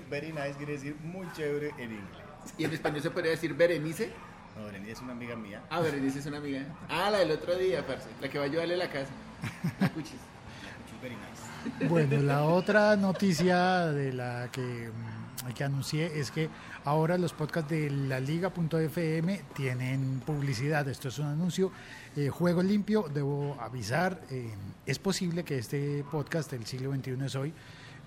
Very 0.09 0.31
nice 0.31 0.53
quiere 0.57 0.73
decir 0.73 0.95
muy 1.03 1.27
chévere 1.33 1.69
en 1.77 1.91
inglés. 1.93 2.21
Y 2.57 2.63
en 2.65 2.73
español 2.73 3.01
se 3.01 3.09
podría 3.11 3.31
decir 3.31 3.53
Berenice. 3.53 4.11
No, 4.57 4.65
Berenice 4.65 4.91
es 4.93 5.01
una 5.01 5.13
amiga 5.13 5.35
mía. 5.35 5.61
Ah, 5.69 5.79
Berenice 5.79 6.19
es 6.19 6.25
una 6.25 6.37
amiga. 6.37 6.63
Ah, 6.89 7.09
la 7.09 7.19
del 7.19 7.31
otro 7.31 7.55
día, 7.57 7.85
parce. 7.85 8.07
La 8.21 8.29
que 8.29 8.37
va 8.37 8.45
a 8.45 8.47
ayudarle 8.47 8.73
a 8.75 8.77
la 8.77 8.89
casa. 8.89 9.11
La 9.79 9.89
cuchis. 9.89 10.11
She's 10.11 11.01
very 11.01 11.15
nice. 11.15 11.87
Bueno, 11.87 12.17
la 12.21 12.43
otra 12.43 12.95
noticia 12.95 13.85
de 13.87 14.13
la 14.13 14.49
que, 14.51 14.89
mm, 14.89 15.51
que 15.53 15.63
anuncié 15.63 16.19
es 16.19 16.31
que 16.31 16.49
ahora 16.85 17.17
los 17.17 17.33
podcasts 17.33 17.69
de 17.69 17.89
la 17.89 18.19
liga.fm 18.19 19.41
tienen 19.55 20.21
publicidad. 20.25 20.87
Esto 20.87 21.07
es 21.09 21.19
un 21.19 21.27
anuncio. 21.27 21.71
Eh, 22.15 22.29
Juego 22.29 22.61
limpio, 22.61 23.05
debo 23.13 23.57
avisar. 23.59 24.19
eh, 24.29 24.53
es 24.85 24.99
posible 24.99 25.43
que 25.43 25.57
este 25.59 26.03
podcast, 26.11 26.51
El 26.53 26.65
siglo 26.65 26.91
XXI 26.93 27.25
es 27.25 27.35
hoy, 27.35 27.53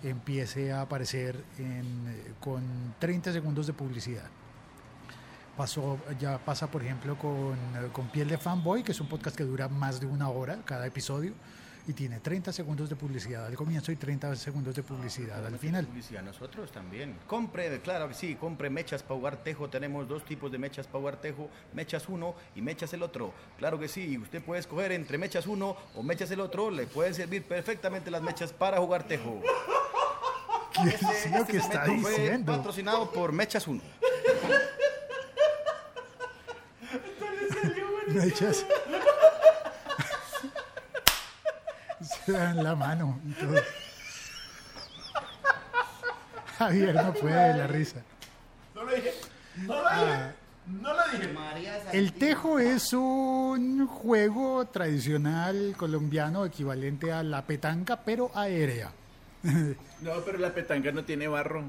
empiece 0.03 0.73
a 0.73 0.83
aparecer 0.83 1.43
en, 1.59 2.09
eh, 2.09 2.33
con 2.41 2.63
30 2.99 3.33
segundos 3.33 3.67
de 3.67 3.73
publicidad. 3.73 4.29
Pasó, 5.57 5.99
ya 6.19 6.39
pasa, 6.39 6.67
por 6.67 6.83
ejemplo, 6.83 7.17
con, 7.17 7.57
con 7.93 8.09
Piel 8.09 8.29
de 8.29 8.39
Fanboy, 8.39 8.83
que 8.83 8.93
es 8.93 9.01
un 9.01 9.07
podcast 9.07 9.37
que 9.37 9.45
dura 9.45 9.69
más 9.69 10.01
de 10.01 10.07
una 10.07 10.29
hora 10.29 10.59
cada 10.65 10.87
episodio 10.87 11.33
y 11.87 11.93
tiene 11.93 12.21
30 12.21 12.53
segundos 12.53 12.89
de 12.89 12.97
publicidad 12.97 13.47
al 13.47 13.55
comienzo 13.57 13.93
y 13.93 13.97
30 13.97 14.37
segundos 14.37 14.75
de 14.75 14.83
publicidad 14.83 15.45
al 15.45 15.59
final. 15.59 15.87
Publicidad 15.87 16.23
nosotros 16.23 16.73
también. 16.73 17.17
Compre, 17.27 17.81
claro 17.81 18.09
que 18.09 18.15
sí, 18.15 18.37
compre 18.37 18.71
mechas 18.71 19.03
Power 19.03 19.37
Tejo. 19.37 19.69
Tenemos 19.69 20.09
dos 20.09 20.25
tipos 20.25 20.51
de 20.51 20.59
mechas 20.59 20.87
Power 20.87 21.17
Tejo, 21.17 21.51
mechas 21.75 22.09
uno 22.09 22.35
y 22.55 22.63
mechas 22.63 22.93
el 22.95 23.03
otro. 23.03 23.35
Claro 23.59 23.79
que 23.79 23.89
sí, 23.89 24.17
usted 24.17 24.43
puede 24.43 24.61
escoger 24.61 24.93
entre 24.93 25.19
mechas 25.19 25.47
uno 25.47 25.77
o 25.95 26.03
mechas 26.03 26.31
el 26.31 26.41
otro. 26.41 26.71
Le 26.71 26.87
pueden 26.87 27.15
servir 27.15 27.45
perfectamente 27.45 28.11
las 28.11 28.23
mechas 28.23 28.53
para 28.53 28.79
jugar 28.79 29.05
Tejo. 29.05 29.41
¿Qué 30.73 30.89
es 30.89 31.31
lo 31.31 31.47
que 31.47 31.59
está 31.59 31.85
diciendo? 31.85 32.53
patrocinado 32.53 33.11
por 33.13 33.31
Mechas 33.31 33.69
1. 33.69 33.81
Me 38.15 38.25
echas- 38.27 38.65
Se 42.27 42.33
dan 42.33 42.63
la 42.63 42.75
mano 42.75 43.19
y 43.29 43.33
todo. 43.33 43.55
Javier 46.59 46.95
no 46.95 47.13
puede 47.15 47.53
de 47.53 47.59
la 47.59 47.67
risa. 47.67 47.97
Ah, 49.69 50.31
El 51.93 52.13
tejo 52.15 52.59
es 52.59 52.93
un 52.93 53.87
juego 53.87 54.67
tradicional 54.67 55.75
colombiano 55.77 56.45
equivalente 56.45 57.13
a 57.13 57.23
la 57.23 57.43
petanca, 57.43 58.01
pero 58.05 58.31
aérea. 58.35 58.91
No, 60.01 60.13
pero 60.25 60.39
la 60.39 60.53
petanca 60.53 60.91
no 60.93 61.05
tiene 61.05 61.29
barro. 61.29 61.65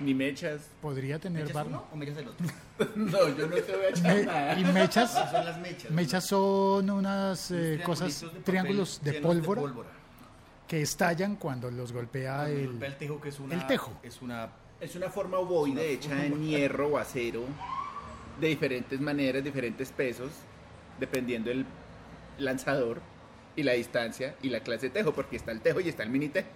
Ni 0.00 0.14
mechas. 0.14 0.62
Podría 0.80 1.18
tener 1.18 1.42
¿Mechas 1.42 1.54
barro. 1.54 1.68
uno 1.68 1.84
o 1.92 1.96
mechas 1.96 2.16
el 2.18 2.28
otro? 2.28 2.46
No, 2.96 3.28
yo 3.36 3.46
no 3.46 3.56
te 3.56 3.76
voy 3.76 3.84
a 3.84 3.88
echar 3.90 4.16
Me- 4.16 4.22
nada. 4.24 4.58
y 4.58 4.64
mechas, 4.64 5.12
Son 5.30 5.44
las 5.44 5.58
mechas. 5.60 5.90
mechas 5.90 6.24
son 6.26 6.88
unas 6.90 7.50
eh, 7.50 7.72
Unos 7.74 7.86
cosas, 7.86 8.08
triangulitos 8.18 8.24
de 8.24 8.30
papel 8.32 8.44
triángulos 8.44 9.00
de 9.04 9.12
llenos 9.12 9.46
pólvora, 9.46 9.88
que 10.66 10.80
estallan 10.82 11.36
cuando 11.36 11.70
los 11.70 11.92
golpea 11.92 12.36
Cuando 12.38 12.56
el, 12.58 12.66
golpea 12.68 12.88
el 12.88 12.96
tejo, 12.96 13.20
que 13.20 13.28
es 13.28 13.38
una, 13.40 13.54
el 13.54 13.66
tejo. 13.66 13.92
Es 14.02 14.22
una 14.22 14.48
Es 14.80 14.94
una 14.96 15.10
forma 15.10 15.36
ovoide 15.38 15.92
hecha 15.92 16.24
en 16.24 16.42
hierro 16.42 16.88
o 16.88 16.96
acero 16.98 17.42
de 18.40 18.48
diferentes 18.48 18.98
maneras, 19.00 19.44
diferentes 19.44 19.92
pesos, 19.92 20.30
dependiendo 20.98 21.50
del 21.50 21.66
lanzador 22.38 23.02
y 23.56 23.62
la 23.62 23.72
distancia 23.72 24.36
y 24.42 24.48
la 24.48 24.60
clase 24.60 24.86
de 24.86 24.90
tejo, 24.94 25.12
porque 25.12 25.36
está 25.36 25.52
el 25.52 25.60
tejo 25.60 25.80
y 25.80 25.90
está 25.90 26.02
el 26.04 26.08
mini 26.08 26.30
tejo. 26.30 26.48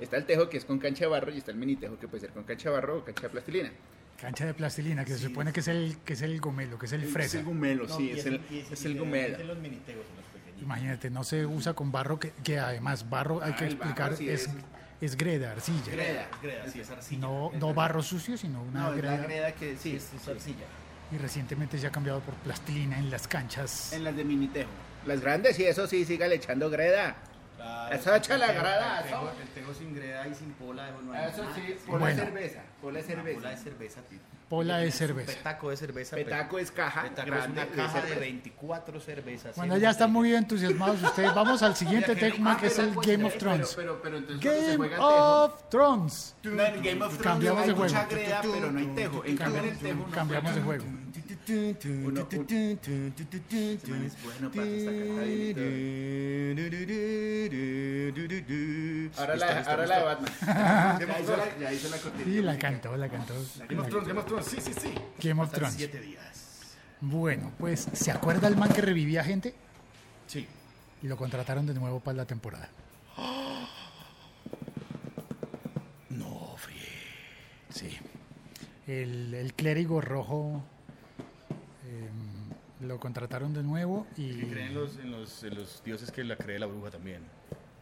Está 0.00 0.16
el 0.18 0.24
tejo 0.26 0.48
que 0.48 0.58
es 0.58 0.64
con 0.64 0.78
cancha 0.78 1.04
de 1.04 1.10
barro 1.10 1.32
y 1.32 1.38
está 1.38 1.50
el 1.50 1.56
mini 1.56 1.76
tejo 1.76 1.98
que 1.98 2.06
puede 2.08 2.20
ser 2.22 2.30
con 2.30 2.44
cancha 2.44 2.68
de 2.70 2.74
barro 2.74 2.98
o 2.98 3.04
cancha 3.04 3.22
de 3.22 3.28
plastilina. 3.30 3.70
cancha 4.20 4.44
de 4.46 4.54
plastilina, 4.54 5.04
que 5.04 5.12
se 5.12 5.18
supone 5.28 5.52
que 5.52 5.60
es 5.60 5.68
el 5.68 5.98
que 6.04 6.12
es 6.14 6.22
el 6.22 6.40
gomelo, 6.40 6.78
que 6.78 6.86
es 6.86 6.92
el 6.92 7.04
fresa. 7.06 7.26
Es 7.28 7.34
el 7.36 7.44
gumelo, 7.44 7.86
No, 7.86 7.96
sí, 7.96 8.10
y 8.10 8.18
es 8.18 8.26
el, 8.26 8.40
y 8.50 8.58
es 8.70 8.84
el 8.84 8.92
y 8.92 8.94
los 8.96 9.06
pequeñitos. 9.58 10.62
Imagínate, 10.62 11.10
no 11.10 11.24
se 11.24 11.44
usa 11.46 11.74
con 11.74 11.90
barro, 11.92 12.18
que, 12.18 12.32
que 12.44 12.58
además 12.58 13.08
barro 13.08 13.42
hay 13.42 13.52
Ah, 13.52 13.56
que 13.56 13.64
barro 13.64 13.74
explicar, 13.74 14.16
sí 14.16 14.28
es, 14.28 14.42
es- 14.46 14.54
es 15.00 15.16
greda, 15.16 15.52
arcilla. 15.52 15.92
Greda. 15.92 16.28
Greda, 16.42 16.70
sí, 16.70 16.80
es 16.80 16.90
arcilla. 16.90 17.20
No, 17.20 17.50
Es 17.52 17.60
no 17.60 17.74
barro 17.74 18.02
sucio, 18.02 18.38
sino 18.38 18.62
una 18.62 18.80
No, 18.84 18.94
es 18.94 19.02
la 19.04 19.10
greda. 19.16 19.26
greda 19.26 19.52
que 19.52 19.76
sí, 19.76 19.96
Es, 19.96 20.10
es 20.14 20.26
arcilla. 20.28 20.64
Y 21.12 21.18
recientemente 21.18 21.78
se 21.78 21.86
ha 21.86 21.90
cambiado 21.90 22.20
por 22.20 22.34
plastilina 22.36 22.98
en 22.98 23.10
las 23.10 23.28
canchas. 23.28 23.92
en 23.92 24.04
las 24.04 24.16
de 24.16 24.24
mini 24.24 24.48
tejo. 24.48 24.70
Las 25.06 25.20
grandes, 25.20 25.56
sí, 25.56 25.64
eso 25.64 25.86
sí, 25.86 26.04
sígale 26.06 26.36
echando 26.36 26.68
greda. 26.70 27.16
Eso 27.92 28.14
echa 28.14 28.36
la 28.38 28.52
grada, 28.52 29.00
El 29.00 29.06
eso. 29.08 29.30
tejo 29.54 29.74
sin 29.74 29.94
greda 29.94 30.26
y 30.28 30.34
sin 30.34 30.52
pola. 30.52 30.90
No 31.04 31.12
hay 31.12 31.28
Eso 31.30 31.42
sí, 31.54 31.76
pola 31.86 31.98
Bueno. 31.98 32.16
de 32.16 32.22
cerveza. 32.26 32.60
Pola 32.82 32.98
de 32.98 33.04
cerveza. 33.04 33.38
Pola 33.40 33.50
de 33.50 33.56
cerveza, 33.56 34.00
tío. 34.02 34.18
Pola 34.48 34.78
de 34.78 34.92
cerveza. 34.92 35.32
Petaco 35.32 35.70
de 35.70 35.76
cerveza. 35.76 36.14
Petaco 36.16 36.58
es 36.60 36.70
caja 36.70 37.02
Petaco 37.02 37.26
grande 37.30 37.46
es 37.62 37.66
una 37.66 37.66
de 37.66 37.82
caja 37.82 37.94
de, 37.96 38.00
cerveza. 38.02 38.20
24 38.20 39.00
cervezas. 39.00 39.56
Bueno, 39.56 39.76
ya 39.76 39.90
están 39.90 40.12
muy 40.12 40.32
entusiasmados 40.34 41.02
ustedes. 41.02 41.34
Vamos 41.34 41.62
al 41.64 41.74
siguiente 41.74 42.14
tema 42.16 42.56
que 42.56 42.66
es 42.68 42.78
el 42.78 42.90
Ah, 42.90 43.00
Game 43.04 43.24
of 43.24 43.32
pero- 43.32 43.38
Thrones. 43.38 43.74
Pero, 43.74 44.00
pero, 44.00 44.02
pero 44.02 44.16
entonces 44.18 44.40
cuando 44.44 44.60
se 44.60 44.66
Game 44.66 44.76
juega 44.76 44.94
el 44.96 45.00
tejo, 45.00 45.44
of 45.44 45.68
Thrones. 45.68 46.34
No, 46.44 46.50
en 46.64 46.82
Game 46.82 47.04
of 47.04 47.18
Thrones 47.18 47.22
Cambiamos 47.22 47.60
hay 47.62 47.66
de 47.68 47.74
juego. 47.74 47.94
mucha 47.94 48.06
greda, 48.06 48.40
pero 48.42 48.70
no 48.72 48.78
hay 48.78 48.86
tejo. 48.86 49.24
En 49.24 49.36
cambio 49.36 49.62
en 49.62 49.68
el 49.68 49.78
tejo 49.78 50.06
no 50.06 50.14
Cambiamos 50.14 50.54
de 50.54 50.60
juego. 50.60 50.84
Uno- 51.48 52.26
Ese 52.30 53.88
man 53.88 54.04
es 54.04 54.16
bueno 54.24 54.50
para 54.50 54.66
esta. 54.66 54.90
Ahora 59.20 59.36
la, 59.36 59.60
ahora 59.62 59.86
la 59.86 59.98
de 59.98 60.04
Batman. 60.04 60.32
ya, 61.06 61.20
hizo 61.20 61.36
la, 61.36 61.58
ya 61.58 61.72
hizo 61.72 61.88
la 61.88 61.96
cortina. 61.98 62.24
Sí, 62.24 62.42
la 62.42 62.58
cantó, 62.58 62.96
la 62.96 63.08
cantó. 63.08 63.34
Game 63.68 63.80
of 63.80 63.88
Thrones, 63.88 64.08
Game 64.08 64.20
of 64.20 64.26
Thrones, 64.26 64.46
sí, 64.46 64.56
sí, 64.60 64.72
sí. 64.74 64.94
Game 65.22 65.40
of 65.42 65.52
Thrones. 65.52 65.74
siete 65.74 66.00
días. 66.00 66.76
Bueno, 67.00 67.52
pues, 67.58 67.86
¿se 67.92 68.10
acuerda 68.10 68.48
el 68.48 68.56
man 68.56 68.72
que 68.72 68.80
revivía 68.80 69.22
gente? 69.22 69.54
Sí. 70.26 70.46
Y 71.02 71.06
lo 71.06 71.16
contrataron 71.16 71.66
de 71.66 71.74
nuevo 71.74 72.00
para 72.00 72.16
la 72.18 72.24
temporada. 72.26 72.68
No, 76.10 76.54
fríe. 76.56 76.76
Sí. 77.68 77.98
El, 78.86 79.34
el 79.34 79.52
clérigo 79.54 80.00
rojo 80.00 80.64
lo 82.80 83.00
contrataron 83.00 83.54
de 83.54 83.62
nuevo 83.62 84.06
y... 84.16 84.40
Que 84.40 84.48
creen 84.48 84.74
los, 84.74 84.96
en, 84.98 85.10
los, 85.12 85.42
en 85.44 85.54
los 85.54 85.82
dioses 85.84 86.10
que 86.10 86.24
la 86.24 86.36
cree 86.36 86.58
la 86.58 86.66
bruja 86.66 86.90
también. 86.90 87.22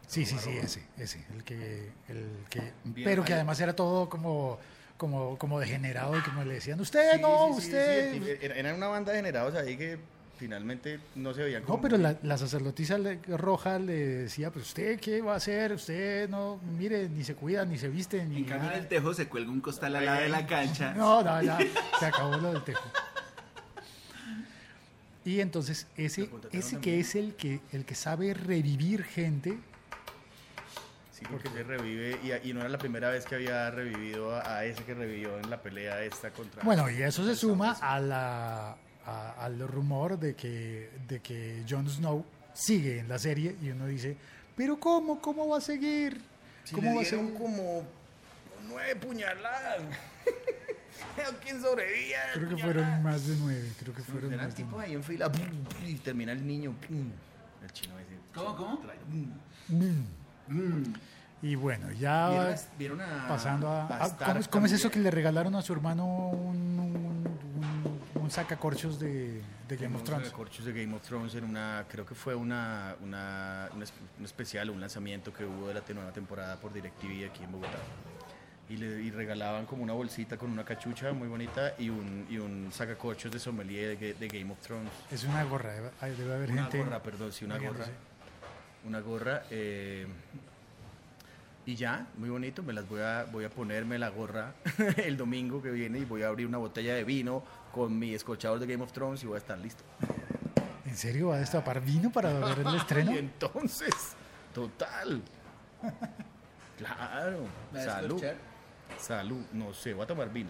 Sí, 0.07 0.25
sí, 0.25 0.37
sí, 0.39 0.51
ese, 0.51 0.83
ese, 0.97 1.25
el 1.33 1.43
que, 1.43 1.91
el 2.07 2.27
que, 2.49 2.59
Bien, 2.83 3.03
pero 3.03 3.23
que 3.23 3.33
ahí- 3.33 3.37
además 3.39 3.59
era 3.59 3.75
todo 3.75 4.07
como, 4.07 4.59
como, 4.97 5.37
como 5.37 5.59
degenerado 5.59 6.17
y 6.17 6.21
como 6.21 6.43
le 6.43 6.53
decían, 6.55 6.79
usted 6.79 7.19
no, 7.19 7.47
Sí, 7.55 7.61
sí, 7.61 7.61
sí, 7.61 7.67
usted. 7.67 8.13
sí, 8.13 8.37
eran 8.41 8.75
una 8.75 8.87
banda 8.87 9.11
de 9.11 9.17
generados 9.17 9.55
ahí 9.55 9.75
que 9.75 9.97
finalmente 10.37 10.99
no 11.15 11.33
se 11.33 11.41
veían 11.43 11.63
como. 11.63 11.77
no, 11.77 11.81
pero 11.81 11.97
la, 11.97 12.17
la 12.21 12.37
sacerdotisa 12.37 12.97
le- 12.99 13.19
roja 13.25 13.79
le 13.79 13.95
decía, 13.95 14.51
pues 14.51 14.67
usted 14.67 14.99
qué 14.99 15.21
va 15.21 15.33
a 15.33 15.37
hacer, 15.37 15.73
usted 15.73 16.29
no, 16.29 16.59
mire, 16.77 17.09
ni 17.09 17.23
se 17.23 17.33
cuida, 17.35 17.65
ni 17.65 17.77
se 17.79 17.89
viste, 17.89 18.23
ni 18.25 18.37
En 18.37 18.43
cambio 18.43 18.65
en 18.65 18.67
nada". 18.67 18.77
el 18.77 18.87
tejo 18.87 19.11
se 19.13 19.27
cuelga 19.27 19.49
un 19.51 19.61
costal 19.61 19.95
al 19.95 20.05
lado 20.05 20.21
de 20.21 20.29
la 20.29 20.45
cancha. 20.45 20.93
No, 20.97 21.23
no, 21.23 21.41
ya, 21.41 21.57
se 21.99 22.05
acabó 22.05 22.37
lo 22.37 22.53
del 22.53 22.63
tejo. 22.63 22.83
Y 25.25 25.41
entonces 25.41 25.87
ese, 25.97 26.29
ese 26.51 26.79
que 26.79 26.99
es 26.99 27.15
el 27.15 27.33
que, 27.35 27.59
el 27.71 27.83
que 27.85 27.95
sabe 27.95 28.33
revivir 28.33 29.03
gente, 29.03 29.57
Sí, 31.11 31.23
porque 31.31 31.47
se 31.49 31.63
revive 31.63 32.19
y, 32.43 32.49
y 32.49 32.53
no 32.53 32.59
era 32.59 32.67
la 32.69 32.77
primera 32.77 33.09
vez 33.09 33.25
que 33.25 33.35
había 33.35 33.71
revivido 33.71 34.35
a, 34.35 34.57
a 34.57 34.65
ese 34.65 34.83
que 34.83 34.93
revivió 34.93 35.37
en 35.39 35.49
la 35.49 35.61
pelea 35.61 36.03
esta 36.03 36.29
contra. 36.31 36.61
Bueno, 36.63 36.89
y 36.91 37.01
eso 37.01 37.25
se 37.25 37.35
suma 37.37 37.71
a 37.79 37.99
la, 38.01 38.75
a- 39.05 39.31
al 39.45 39.65
rumor 39.65 40.19
de 40.19 40.35
que, 40.35 40.89
de 41.07 41.21
que 41.21 41.63
Jon 41.69 41.89
Snow 41.89 42.25
sigue 42.53 42.99
en 42.99 43.07
la 43.07 43.17
serie 43.17 43.55
y 43.61 43.69
uno 43.69 43.87
dice, 43.87 44.17
pero 44.57 44.77
¿cómo? 44.77 45.21
¿Cómo 45.21 45.47
va 45.47 45.59
a 45.59 45.61
seguir? 45.61 46.19
Si 46.65 46.75
¿Cómo 46.75 46.95
va 46.95 47.01
a 47.01 47.05
seguir? 47.05 47.33
como 47.35 47.83
nueve 48.67 48.95
puñaladas. 48.97 49.81
¿Quién 51.43 51.61
sobrevivía? 51.61 52.17
Creo 52.33 52.49
que 52.49 52.57
fueron 52.57 53.03
más 53.03 53.27
de 53.27 53.35
nueve, 53.39 53.71
creo 53.79 53.93
que 53.95 54.03
fueron 54.03 54.33
Eran 54.33 54.45
más 54.47 54.55
de 54.55 54.63
tipos 54.63 54.71
nueve. 54.73 54.87
ahí 54.87 54.93
en 54.95 55.03
fila 55.03 55.31
y 55.85 55.95
termina 55.95 56.31
el 56.31 56.45
niño. 56.45 56.73
pum, 56.87 57.09
El 57.63 57.71
chino 57.71 57.97
ese. 57.99 58.17
¿Cómo, 58.33 58.55
cómo? 58.55 58.81
Mm. 60.47 60.83
Y 61.41 61.55
bueno, 61.55 61.91
ya 61.91 62.29
¿Vieron 62.29 62.47
a- 62.53 62.57
¿Vieron 62.77 63.01
a, 63.01 63.27
pasando 63.27 63.67
a... 63.69 63.85
a- 63.87 64.05
Stark 64.07 64.25
¿cómo, 64.29 64.39
es- 64.39 64.47
cómo 64.47 64.65
es 64.65 64.71
eso 64.71 64.89
que 64.89 64.99
le 64.99 65.11
regalaron 65.11 65.55
a 65.55 65.61
su 65.61 65.73
hermano 65.73 66.05
un, 66.29 66.79
un, 66.79 66.99
un- 68.15 68.21
un 68.21 68.31
sacacorchos 68.31 68.99
de, 68.99 69.41
de 69.67 69.77
Game 69.77 69.95
of 69.95 70.03
Thrones? 70.03 70.29
Corchos 70.31 70.65
de 70.65 70.73
Game 70.73 70.95
of 70.95 71.01
Thrones 71.03 71.35
en 71.35 71.43
una, 71.43 71.85
creo 71.89 72.05
que 72.05 72.15
fue 72.15 72.33
una, 72.35 72.95
una, 73.01 73.69
un, 73.75 73.83
es- 73.83 73.93
un 74.17 74.25
especial, 74.25 74.69
un 74.71 74.79
lanzamiento 74.81 75.31
que 75.33 75.45
hubo 75.45 75.67
de 75.67 75.75
la 75.75 75.81
nueva 75.93 76.11
temporada 76.11 76.55
por 76.59 76.73
DirecTV 76.73 77.29
aquí 77.29 77.43
en 77.43 77.51
Bogotá. 77.51 77.77
Y, 78.67 78.77
le, 78.77 78.99
y 79.03 79.11
regalaban 79.11 79.67
como 79.67 79.83
una 79.83 79.93
bolsita 79.93 80.37
con 80.37 80.49
una 80.49 80.65
cachucha 80.65 81.13
muy 81.13 81.27
bonita 81.27 81.75
y 81.77 81.89
un, 81.89 82.25
y 82.29 82.39
un 82.39 82.69
sacacorchos 82.71 83.31
de 83.31 83.37
sommelier 83.39 83.95
de, 83.97 84.15
Ga- 84.15 84.17
de 84.17 84.27
Game 84.27 84.51
of 84.51 84.59
Thrones. 84.59 84.89
Es 85.11 85.23
una 85.23 85.43
gorra, 85.43 85.71
debe, 85.73 85.91
ay, 86.01 86.15
debe 86.17 86.33
haber 86.33 86.51
Una 86.51 86.61
gente... 86.63 86.77
gorra, 86.79 87.03
perdón, 87.03 87.31
sí, 87.31 87.45
una 87.45 87.59
gorra. 87.59 87.85
Una 88.87 88.99
gorra. 89.01 89.43
eh, 89.51 90.07
y 91.67 91.75
ya, 91.75 92.07
muy 92.17 92.29
bonito, 92.29 92.61
me 92.63 92.73
las 92.73 92.87
voy 92.89 93.01
a, 93.01 93.25
voy 93.31 93.43
a 93.45 93.49
ponerme 93.49 93.97
la 93.99 94.09
gorra 94.09 94.53
el 94.97 95.15
domingo 95.17 95.61
que 95.61 95.69
viene 95.71 95.99
y 95.99 96.05
voy 96.05 96.21
a 96.23 96.27
abrir 96.27 96.45
una 96.47 96.57
botella 96.59 96.93
de 96.95 97.03
vino 97.03 97.43
con 97.71 97.97
mi 97.97 98.13
escorchador 98.15 98.59
de 98.59 98.65
Game 98.67 98.83
of 98.83 98.91
Thrones 98.91 99.21
y 99.23 99.27
voy 99.27 99.35
a 99.35 99.39
estar 99.39 99.57
listo. 99.59 99.83
¿En 100.85 100.95
serio 100.95 101.29
va 101.29 101.35
a 101.35 101.39
destapar 101.39 101.81
vino 101.81 102.11
para 102.11 102.33
ver 102.33 102.59
el 102.65 102.75
estreno? 102.77 103.13
Y 103.13 103.17
entonces, 103.19 103.93
total. 104.55 105.21
Claro. 106.77 107.47
¿Me 107.71 107.79
vas 107.79 107.87
a 107.87 107.91
Salud. 108.01 108.07
escuchar? 108.17 108.35
Salud. 108.97 109.43
No 109.53 109.73
sé, 109.73 109.93
voy 109.93 110.03
a 110.03 110.07
tomar 110.07 110.31
vino. 110.31 110.49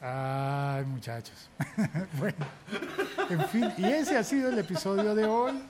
Ay, 0.00 0.84
muchachos. 0.84 1.50
bueno, 2.18 2.44
en 3.30 3.48
fin, 3.48 3.72
y 3.78 3.84
ese 3.84 4.16
ha 4.16 4.24
sido 4.24 4.50
el 4.50 4.58
episodio 4.58 5.14
de 5.14 5.24
hoy. 5.24 5.62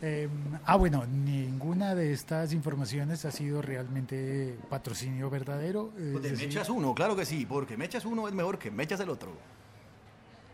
Eh, 0.00 0.28
ah, 0.66 0.76
bueno, 0.76 1.06
ninguna 1.06 1.94
de 1.94 2.12
estas 2.12 2.52
informaciones 2.52 3.24
ha 3.24 3.30
sido 3.30 3.62
realmente 3.62 4.58
patrocinio 4.68 5.30
verdadero. 5.30 5.92
es 5.96 6.12
Pues 6.12 6.22
de 6.22 6.30
decir, 6.32 6.48
mechas 6.48 6.68
uno, 6.68 6.94
claro 6.94 7.16
que 7.16 7.24
sí, 7.24 7.46
porque 7.46 7.76
mechas 7.76 8.04
uno 8.04 8.28
es 8.28 8.34
mejor 8.34 8.58
que 8.58 8.70
mechas 8.70 9.00
el 9.00 9.08
otro. 9.08 9.32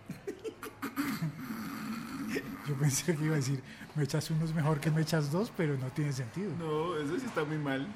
yo 2.68 2.74
pensé 2.76 3.16
que 3.16 3.24
iba 3.24 3.34
a 3.34 3.38
decir, 3.38 3.62
me 3.96 4.04
echas 4.04 4.30
uno 4.30 4.44
es 4.44 4.54
mejor 4.54 4.78
que 4.80 4.90
me 4.90 5.02
echas 5.02 5.30
dos, 5.32 5.52
pero 5.56 5.76
no 5.76 5.88
tiene 5.88 6.12
sentido. 6.12 6.52
No, 6.58 6.96
eso 6.96 7.18
sí 7.18 7.26
está 7.26 7.44
muy 7.44 7.58
mal. 7.58 7.86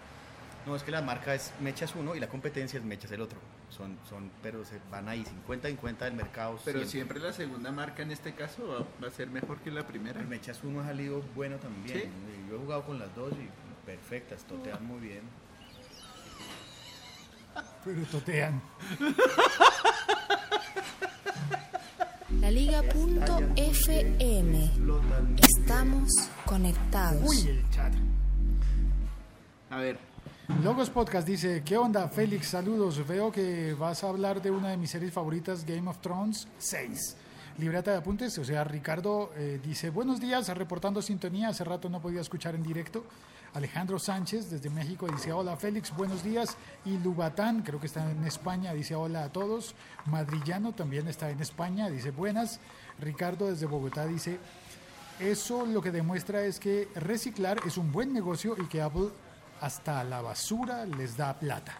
No, 0.66 0.74
es 0.74 0.82
que 0.82 0.90
la 0.90 1.02
marca 1.02 1.34
es 1.34 1.52
mechas 1.60 1.94
uno 1.94 2.14
y 2.14 2.20
la 2.20 2.28
competencia 2.28 2.78
es 2.78 2.84
mechas 2.84 3.10
el 3.12 3.20
otro. 3.20 3.38
Son, 3.68 3.98
son, 4.08 4.30
pero 4.42 4.64
se 4.64 4.80
van 4.90 5.08
ahí 5.08 5.24
50-50 5.48 5.98
del 5.98 6.14
mercado. 6.14 6.58
Pero 6.64 6.84
siempre 6.86 7.20
la 7.20 7.32
segunda 7.32 7.70
marca 7.70 8.02
en 8.02 8.10
este 8.12 8.34
caso 8.34 8.66
va, 8.66 8.86
va 9.02 9.08
a 9.08 9.10
ser 9.10 9.28
mejor 9.28 9.58
que 9.58 9.70
la 9.70 9.86
primera. 9.86 10.20
El 10.20 10.26
mechas 10.26 10.60
uno 10.64 10.80
ha 10.80 10.86
salido 10.86 11.22
bueno 11.34 11.56
también. 11.56 12.02
Sí. 12.02 12.08
Yo 12.48 12.56
he 12.56 12.58
jugado 12.58 12.84
con 12.84 12.98
las 12.98 13.14
dos 13.14 13.32
y 13.32 13.48
perfectas, 13.84 14.44
totean 14.44 14.86
muy 14.86 15.00
bien. 15.00 15.22
Pero 17.84 18.02
totean. 18.06 18.62
Laliga.fm. 22.40 23.50
Estamos 25.38 26.08
conectados. 26.44 27.22
Uy, 27.28 27.48
el 27.48 27.70
chat. 27.70 27.92
A 29.70 29.78
ver, 29.78 29.98
Logos 30.48 30.90
Podcast 30.90 31.26
dice, 31.26 31.62
¿qué 31.64 31.78
onda 31.78 32.06
Félix? 32.08 32.48
Saludos, 32.48 33.06
veo 33.08 33.32
que 33.32 33.72
vas 33.72 34.04
a 34.04 34.10
hablar 34.10 34.42
de 34.42 34.50
una 34.50 34.68
de 34.68 34.76
mis 34.76 34.90
series 34.90 35.10
favoritas, 35.10 35.64
Game 35.64 35.88
of 35.88 35.98
Thrones 36.00 36.48
6. 36.58 37.16
Libreta 37.56 37.92
de 37.92 37.96
apuntes, 37.96 38.36
o 38.36 38.44
sea, 38.44 38.62
Ricardo 38.62 39.32
eh, 39.36 39.58
dice, 39.64 39.88
buenos 39.88 40.20
días, 40.20 40.48
reportando 40.48 41.00
sintonía, 41.00 41.48
hace 41.48 41.64
rato 41.64 41.88
no 41.88 42.02
podía 42.02 42.20
escuchar 42.20 42.54
en 42.54 42.62
directo. 42.62 43.04
Alejandro 43.54 43.98
Sánchez 43.98 44.50
desde 44.50 44.68
México 44.68 45.06
dice, 45.06 45.32
hola 45.32 45.56
Félix, 45.56 45.96
buenos 45.96 46.22
días. 46.22 46.58
Y 46.84 46.98
Lubatán, 46.98 47.62
creo 47.62 47.80
que 47.80 47.86
está 47.86 48.10
en 48.10 48.24
España, 48.24 48.74
dice, 48.74 48.94
hola 48.94 49.24
a 49.24 49.32
todos. 49.32 49.74
Madrillano 50.04 50.72
también 50.72 51.08
está 51.08 51.30
en 51.30 51.40
España, 51.40 51.88
dice, 51.88 52.10
buenas. 52.10 52.60
Ricardo 52.98 53.48
desde 53.48 53.64
Bogotá 53.64 54.06
dice, 54.06 54.38
eso 55.20 55.64
lo 55.64 55.80
que 55.80 55.90
demuestra 55.90 56.44
es 56.44 56.60
que 56.60 56.88
reciclar 56.96 57.60
es 57.64 57.78
un 57.78 57.92
buen 57.92 58.12
negocio 58.12 58.56
y 58.58 58.66
que 58.66 58.82
Apple 58.82 59.10
hasta 59.60 60.04
la 60.04 60.20
basura 60.22 60.84
les 60.86 61.16
da 61.16 61.34
plata. 61.38 61.74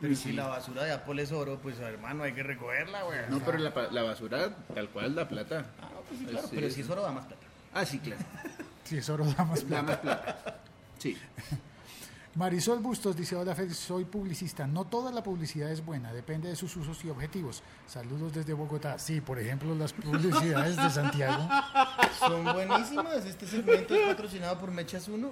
Pero 0.00 0.14
si 0.14 0.32
la 0.32 0.46
basura 0.46 0.84
de 0.84 0.92
Apple 0.92 1.20
es 1.22 1.32
oro, 1.32 1.58
pues 1.60 1.78
hermano, 1.80 2.22
hay 2.22 2.32
que 2.32 2.42
recogerla, 2.44 3.02
güey. 3.02 3.18
no, 3.30 3.40
pero 3.40 3.58
la, 3.58 3.74
pa- 3.74 3.88
la 3.90 4.02
basura 4.04 4.54
tal 4.74 4.88
cual 4.90 5.14
da 5.14 5.28
plata. 5.28 5.66
Ah, 5.82 5.88
pues 6.06 6.20
sí, 6.20 6.26
claro, 6.26 6.46
Sí. 6.48 6.54
pero 6.54 6.70
si 6.70 6.80
es 6.82 6.90
oro 6.90 7.02
da 7.02 7.10
más 7.12 7.26
plata. 7.26 7.42
Ah, 7.74 7.84
sí, 7.84 7.98
claro. 7.98 8.22
Si 8.84 8.96
es 8.96 9.08
oro, 9.10 9.24
da 9.26 9.44
más 9.44 9.60
Da 9.68 9.82
plata. 9.82 9.82
más 9.82 9.96
plata. 9.98 10.56
Sí. 10.98 11.18
Marisol 12.36 12.78
Bustos 12.78 13.16
dice, 13.16 13.34
hola 13.34 13.54
Félix, 13.54 13.76
soy 13.78 14.04
publicista. 14.04 14.66
No 14.66 14.84
toda 14.84 15.10
la 15.10 15.22
publicidad 15.24 15.70
es 15.72 15.84
buena, 15.84 16.12
depende 16.12 16.48
de 16.48 16.54
sus 16.56 16.76
usos 16.76 17.04
y 17.04 17.10
objetivos. 17.10 17.62
Saludos 17.88 18.32
desde 18.32 18.52
Bogotá. 18.52 18.98
Sí, 18.98 19.20
por 19.20 19.38
ejemplo, 19.40 19.74
las 19.74 19.92
publicidades 19.92 20.76
de 20.76 20.88
Santiago. 20.90 21.48
Son 22.20 22.44
buenísimas. 22.44 23.24
Este 23.24 23.46
segmento 23.46 23.94
es 23.94 24.06
patrocinado 24.06 24.56
por 24.58 24.70
Mechas 24.70 25.08
1. 25.08 25.30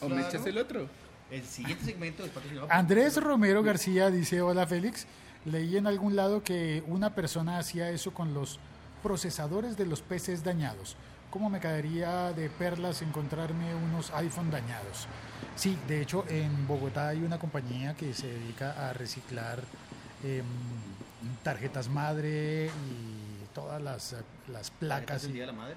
O 0.00 0.08
me 0.08 0.22
echas 0.22 0.46
el 0.46 0.58
otro. 0.58 0.86
El 1.30 1.44
siguiente 1.44 1.84
segmento 1.84 2.24
es 2.24 2.30
patrocinado 2.30 2.68
Andrés 2.70 3.16
Romero 3.22 3.62
García 3.62 4.10
dice, 4.10 4.40
hola 4.40 4.66
Félix, 4.66 5.06
leí 5.44 5.76
en 5.76 5.86
algún 5.86 6.16
lado 6.16 6.42
que 6.42 6.82
una 6.86 7.14
persona 7.14 7.58
hacía 7.58 7.90
eso 7.90 8.12
con 8.14 8.32
los 8.34 8.58
procesadores 9.02 9.76
de 9.76 9.86
los 9.86 10.00
peces 10.02 10.42
dañados. 10.44 10.96
¿cómo 11.30 11.50
me 11.50 11.60
caería 11.60 12.32
de 12.32 12.48
perlas 12.48 13.02
encontrarme 13.02 13.74
unos 13.74 14.10
iPhone 14.12 14.50
dañados? 14.50 15.06
Sí, 15.56 15.76
de 15.86 16.00
hecho 16.00 16.24
en 16.26 16.66
Bogotá 16.66 17.08
hay 17.08 17.18
una 17.22 17.38
compañía 17.38 17.92
que 17.94 18.14
se 18.14 18.28
dedica 18.28 18.88
a 18.88 18.94
reciclar 18.94 19.60
em, 20.24 20.42
tarjetas 21.42 21.90
madre 21.90 22.66
y 22.90 23.44
todas 23.54 23.82
las, 23.82 24.16
las 24.50 24.70
placas. 24.70 25.24
¿El 25.24 25.30
y- 25.30 25.32
Día 25.34 25.42
de 25.42 25.46
la 25.48 25.52
Madre? 25.52 25.76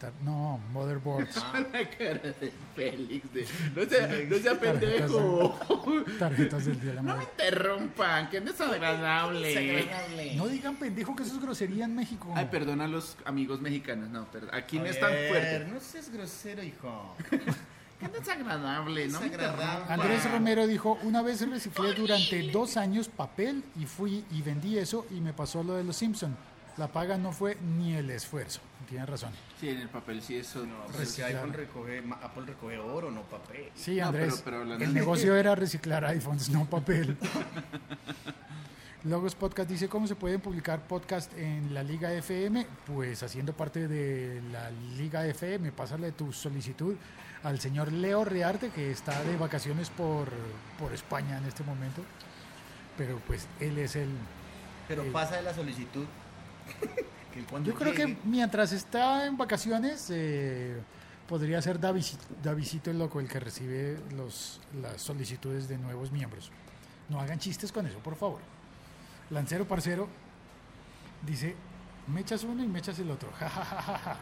Tar- 0.00 0.12
no, 0.22 0.58
motherboards. 0.72 1.36
La 1.72 1.88
cara 1.90 2.20
de 2.40 2.52
Félix. 2.74 3.32
De, 3.32 3.46
no 3.76 3.88
sea, 3.88 4.08
no 4.28 4.36
sea 4.38 4.58
pendejo. 4.58 5.58
tarjetas 6.18 6.64
del 6.64 6.80
Día 6.80 6.90
de 6.90 6.94
la 6.96 7.02
No 7.02 7.08
me 7.16 7.24
Madre. 7.24 7.28
interrumpan, 7.30 8.30
que 8.30 8.38
es 8.38 8.44
desagradable. 8.44 10.34
No 10.36 10.48
digan 10.48 10.76
pendejo 10.76 11.14
que 11.14 11.22
eso 11.22 11.34
es 11.36 11.40
grosería 11.42 11.84
en 11.84 11.94
México. 11.94 12.32
Ay, 12.34 12.48
perdona 12.50 12.84
a 12.84 12.88
los 12.88 13.16
amigos 13.24 13.60
mexicanos. 13.60 14.08
No, 14.10 14.24
perdón. 14.30 14.50
Aquí 14.54 14.78
no 14.78 14.86
es 14.86 14.98
tan 14.98 15.10
fuerte. 15.28 15.66
No 15.72 15.78
seas 15.80 16.10
grosero, 16.10 16.62
hijo. 16.62 17.14
Qué 18.00 18.08
desagradable, 18.08 19.08
no 19.08 19.20
Desagradable. 19.20 19.92
Andrés 19.92 20.30
Romero 20.32 20.66
dijo, 20.66 20.98
una 21.02 21.20
vez 21.20 21.46
reciclé 21.46 21.92
durante 21.92 22.50
dos 22.50 22.78
años 22.78 23.08
papel 23.08 23.62
y 23.78 23.84
fui 23.84 24.24
y 24.30 24.40
vendí 24.40 24.78
eso 24.78 25.06
y 25.10 25.20
me 25.20 25.34
pasó 25.34 25.62
lo 25.62 25.74
de 25.74 25.84
los 25.84 25.96
Simpson. 25.96 26.34
La 26.78 26.88
paga 26.88 27.18
no 27.18 27.30
fue 27.30 27.58
ni 27.76 27.94
el 27.94 28.08
esfuerzo. 28.08 28.60
Tiene 28.90 29.06
razón. 29.06 29.30
Sí, 29.58 29.68
en 29.70 29.78
el 29.78 29.88
papel 29.88 30.20
sí 30.20 30.36
eso. 30.36 30.66
No, 30.66 30.74
pero 30.86 30.98
si 30.98 31.22
Reciclar. 31.22 31.30
iPhone 31.36 31.52
recoge, 31.54 32.02
Apple 32.22 32.42
recoge 32.44 32.76
oro, 32.78 33.10
no 33.10 33.22
papel. 33.22 33.70
Sí, 33.74 33.96
No, 33.98 34.08
Andrés, 34.08 34.32
pero- 34.34 34.44
pero 34.44 34.56
hablando 34.58 34.84
el 34.84 34.92
de- 34.92 35.00
negocio 35.00 35.34
era 35.36 35.54
reciclar 35.54 36.04
iPhones, 36.04 36.50
no 36.50 36.68
papel. 36.68 37.16
Logos 39.04 39.34
Podcast 39.34 39.70
dice, 39.70 39.88
¿cómo 39.88 40.06
se 40.06 40.14
pueden 40.14 40.40
publicar 40.42 40.86
podcast 40.86 41.32
en 41.38 41.72
la 41.72 41.82
Liga 41.82 42.12
FM? 42.12 42.66
Pues 42.86 43.22
haciendo 43.22 43.54
parte 43.54 43.88
de 43.88 44.42
la 44.52 44.70
Liga 44.98 45.24
FM, 45.24 45.72
pásale 45.72 46.12
tu 46.12 46.32
solicitud 46.34 46.96
al 47.42 47.58
señor 47.60 47.90
Leo 47.92 48.26
Rearte, 48.26 48.68
que 48.68 48.90
está 48.90 49.22
de 49.24 49.36
vacaciones 49.38 49.88
por, 49.88 50.28
por 50.78 50.92
España 50.92 51.38
en 51.38 51.46
este 51.46 51.64
momento. 51.64 52.02
Pero 52.98 53.18
pues 53.26 53.46
él 53.60 53.78
es 53.78 53.96
el... 53.96 54.10
Pero 54.86 55.04
pasa 55.12 55.36
de 55.36 55.42
la 55.42 55.54
solicitud. 55.54 56.04
que 57.32 57.42
cuando 57.44 57.70
Yo 57.70 57.76
creo 57.76 57.94
que 57.94 58.16
mientras 58.24 58.72
está 58.72 59.26
en 59.26 59.36
vacaciones, 59.36 60.08
eh, 60.10 60.76
podría 61.28 61.60
ser 61.62 61.78
Davisito 61.80 62.90
el 62.90 62.98
loco 62.98 63.20
el 63.20 63.28
que 63.28 63.40
recibe 63.40 63.98
los, 64.16 64.60
las 64.80 65.00
solicitudes 65.00 65.68
de 65.68 65.78
nuevos 65.78 66.10
miembros. 66.12 66.50
No 67.08 67.20
hagan 67.20 67.38
chistes 67.38 67.72
con 67.72 67.86
eso, 67.86 67.98
por 67.98 68.16
favor. 68.16 68.40
Lancero 69.30 69.66
Parcero 69.66 70.08
dice, 71.22 71.54
me 72.08 72.20
echas 72.20 72.42
uno 72.44 72.62
y 72.64 72.68
me 72.68 72.78
echas 72.80 72.98
el 72.98 73.10
otro. 73.10 73.30
Ja, 73.38 73.48
ja, 73.48 73.64
ja, 73.64 73.82
ja, 73.82 73.98
ja. 73.98 74.16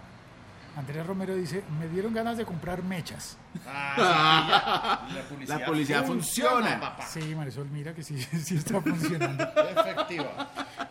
Andrea 0.77 1.03
Romero 1.03 1.35
dice, 1.35 1.65
me 1.81 1.89
dieron 1.89 2.15
ganas 2.15 2.37
de 2.37 2.45
comprar 2.45 2.85
mechas. 2.85 3.37
Ah, 3.67 5.07
sí, 5.09 5.15
la 5.17 5.23
publicidad, 5.25 5.59
La 5.61 5.67
publicidad 5.67 6.07
funciona. 6.07 6.79
papá. 6.81 7.05
Sí, 7.07 7.35
Marisol, 7.35 7.69
mira 7.71 7.93
que 7.95 8.05
sí, 8.05 8.21
sí 8.45 8.57
está 8.57 8.81
funcionando. 8.81 9.45
Efectiva. 9.45 10.49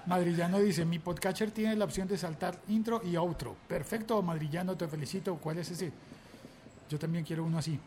Madrillano 0.07 0.59
dice, 0.59 0.85
mi 0.85 0.99
podcatcher 0.99 1.51
tiene 1.51 1.75
la 1.75 1.83
opción 1.83 2.07
de 2.07 2.17
saltar 2.17 2.57
intro 2.69 3.01
y 3.03 3.17
outro. 3.17 3.57
Perfecto, 3.67 4.21
Madrillano, 4.21 4.77
te 4.77 4.87
felicito. 4.87 5.35
¿Cuál 5.35 5.57
es 5.57 5.69
ese? 5.69 5.91
Yo 6.89 6.97
también 6.97 7.25
quiero 7.25 7.43
uno 7.43 7.57
así. 7.57 7.77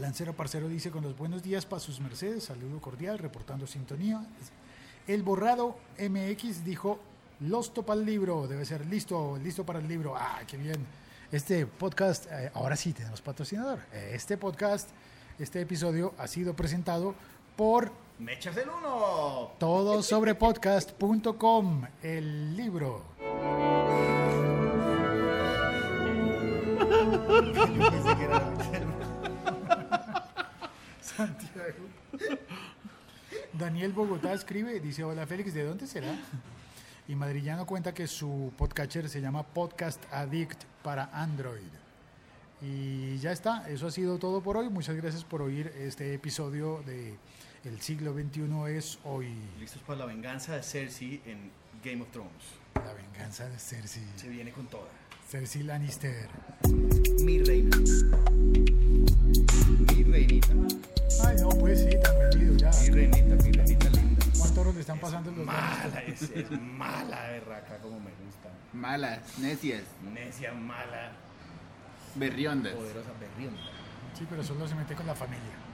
Lancero 0.00 0.32
Parcero 0.32 0.66
dice, 0.66 0.90
con 0.90 1.04
los 1.04 1.14
buenos 1.18 1.42
días 1.42 1.66
para 1.66 1.78
sus 1.80 2.00
mercedes, 2.00 2.44
saludo 2.44 2.80
cordial, 2.80 3.18
reportando 3.18 3.66
sintonía. 3.66 4.24
El 5.06 5.22
borrado 5.22 5.76
MX 5.98 6.64
dijo, 6.64 6.98
los 7.40 7.74
topa 7.74 7.92
el 7.92 8.06
libro, 8.06 8.46
debe 8.48 8.64
ser 8.64 8.86
listo, 8.86 9.36
listo 9.42 9.66
para 9.66 9.78
el 9.78 9.88
libro. 9.88 10.14
Ah, 10.16 10.40
qué 10.46 10.56
bien. 10.56 10.86
Este 11.30 11.66
podcast, 11.66 12.28
eh, 12.30 12.50
ahora 12.54 12.76
sí 12.76 12.94
tenemos 12.94 13.20
patrocinador. 13.20 13.80
Eh, 13.92 14.12
Este 14.14 14.38
podcast, 14.38 14.88
este 15.38 15.60
episodio 15.60 16.14
ha 16.16 16.26
sido 16.26 16.54
presentado 16.54 17.14
por 17.56 17.92
Me 18.20 18.34
echas 18.34 18.54
el 18.58 18.68
uno. 18.68 19.52
todo 19.58 20.02
sobre 20.02 20.34
podcast.com, 20.34 21.86
el 22.02 22.54
libro. 22.54 23.02
Santiago. 31.00 31.88
Daniel 33.54 33.92
Bogotá 33.94 34.34
escribe, 34.34 34.78
dice, 34.80 35.02
hola 35.02 35.26
Félix, 35.26 35.54
¿de 35.54 35.64
dónde 35.64 35.86
será? 35.86 36.14
Y 37.08 37.14
Madrillano 37.14 37.64
cuenta 37.64 37.94
que 37.94 38.06
su 38.06 38.52
podcatcher 38.58 39.08
se 39.08 39.22
llama 39.22 39.44
Podcast 39.44 40.04
Addict 40.12 40.64
para 40.82 41.08
Android. 41.14 41.72
Y 42.60 43.16
ya 43.16 43.32
está, 43.32 43.66
eso 43.70 43.86
ha 43.86 43.90
sido 43.90 44.18
todo 44.18 44.42
por 44.42 44.58
hoy. 44.58 44.68
Muchas 44.68 44.94
gracias 44.94 45.24
por 45.24 45.40
oír 45.40 45.72
este 45.78 46.12
episodio 46.12 46.82
de 46.84 47.16
El 47.64 47.80
siglo 47.80 48.14
XXI 48.14 48.76
es 48.76 48.98
hoy. 49.04 49.34
Listos 49.58 49.82
para 49.82 50.00
la 50.00 50.06
venganza 50.06 50.56
de 50.56 50.62
Cersei 50.62 51.20
en 51.26 51.50
Game 51.84 52.02
of 52.02 52.10
Thrones. 52.10 52.32
La 52.74 52.92
venganza 52.94 53.46
de 53.48 53.58
Cersei. 53.58 54.02
Se 54.16 54.28
viene 54.28 54.50
con 54.50 54.66
toda. 54.66 54.88
Cersei 55.28 55.62
Lannister. 55.62 56.28
Mi 57.22 57.38
reina. 57.42 57.76
Mi 59.94 60.02
reinita. 60.04 60.48
Ay, 61.26 61.36
no, 61.40 61.50
pues 61.50 61.80
sí, 61.80 61.90
tan 62.02 62.18
vendido 62.18 62.56
ya. 62.56 62.70
Mi 62.80 62.88
reinita, 62.88 63.44
mi 63.44 63.52
reinita 63.52 63.90
linda. 63.90 64.26
¿Cuántos 64.38 64.74
le 64.74 64.80
están 64.80 64.98
pasando 64.98 65.30
los 65.30 65.44
Mala, 65.44 66.02
es, 66.06 66.22
es 66.22 66.50
mala 66.50 67.22
de 67.28 67.40
raca 67.40 67.78
como 67.78 68.00
me 68.00 68.10
gusta. 68.24 68.48
Malas, 68.72 69.38
necias, 69.38 69.82
Necia, 70.14 70.52
mala, 70.54 71.12
berriondas. 72.14 72.72
poderosa, 72.72 73.10
berrionda. 73.20 73.60
Sí, 74.18 74.26
pero 74.30 74.42
solo 74.42 74.66
se 74.66 74.74
mete 74.74 74.94
con 74.94 75.06
la 75.06 75.14
familia. 75.14 75.69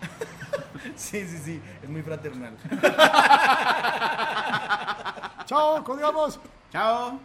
Sí, 0.96 1.26
sí, 1.26 1.38
sí, 1.38 1.62
es 1.82 1.88
muy 1.88 2.02
fraternal. 2.02 2.56
¡Chao! 5.44 5.84
¡Codiamos! 5.84 6.40
Chao. 6.70 7.20